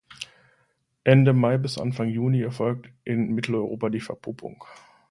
[1.03, 4.65] Ende Mai bis Anfang Juni erfolgt in Mitteleuropa die Verpuppung.